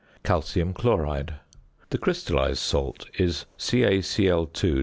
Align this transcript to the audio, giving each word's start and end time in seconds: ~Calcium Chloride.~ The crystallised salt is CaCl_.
~Calcium 0.23 0.73
Chloride.~ 0.73 1.35
The 1.91 1.99
crystallised 1.99 2.57
salt 2.57 3.07
is 3.19 3.45
CaCl_. 3.59 4.49